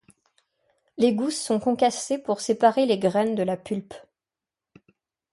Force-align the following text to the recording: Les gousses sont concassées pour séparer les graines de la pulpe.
Les 0.97 1.13
gousses 1.13 1.39
sont 1.39 1.59
concassées 1.59 2.17
pour 2.17 2.41
séparer 2.41 2.87
les 2.87 2.97
graines 2.97 3.35
de 3.35 3.43
la 3.43 3.55
pulpe. 3.55 3.93